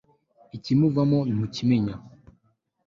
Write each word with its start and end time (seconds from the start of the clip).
ikimuvamo 0.57 1.19
ntukimenya 1.33 1.95